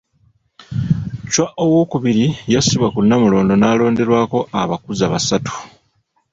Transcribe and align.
Chwa 1.31 1.47
II 2.11 2.27
yassibwa 2.53 2.87
ku 2.93 2.99
Nnamulondo 3.03 3.53
n'alonderwako 3.57 4.39
abakuza 4.61 5.05
basatu. 5.13 5.53